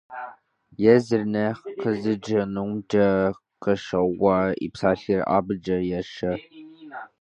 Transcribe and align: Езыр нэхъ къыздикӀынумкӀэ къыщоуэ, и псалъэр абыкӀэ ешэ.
Езыр 0.93 1.23
нэхъ 1.33 1.63
къыздикӀынумкӀэ 1.81 3.07
къыщоуэ, 3.61 4.37
и 4.65 4.67
псалъэр 4.73 5.21
абыкӀэ 5.37 5.77
ешэ. 5.99 6.33